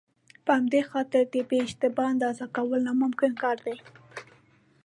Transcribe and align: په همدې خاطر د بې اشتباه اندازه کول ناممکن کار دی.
په 0.45 0.51
همدې 0.57 0.81
خاطر 0.91 1.23
د 1.33 1.35
بې 1.49 1.57
اشتباه 1.67 2.09
اندازه 2.13 2.45
کول 2.55 2.79
ناممکن 2.87 3.31
کار 3.43 3.57
دی. 3.65 3.77